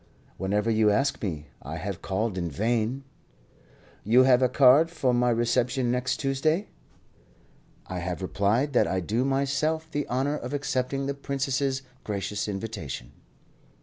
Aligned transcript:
"Whenever 0.37 0.71
you 0.71 0.89
ask 0.89 1.21
me. 1.21 1.45
I 1.61 1.75
have 1.77 2.01
called 2.01 2.35
in 2.35 2.49
vain." 2.49 3.03
"You 4.03 4.23
have 4.23 4.41
a 4.41 4.49
card 4.49 4.89
for 4.89 5.13
my 5.13 5.29
reception 5.29 5.91
next 5.91 6.17
Tuesday?" 6.17 6.69
"I 7.85 7.99
have 7.99 8.23
replied 8.23 8.73
that 8.73 8.87
I 8.87 8.99
do 8.99 9.23
myself 9.23 9.91
the 9.91 10.09
honour 10.09 10.37
of 10.37 10.55
accepting 10.55 11.05
the 11.05 11.13
Princess's 11.13 11.83
gracious 12.03 12.47
invitation." 12.47 13.11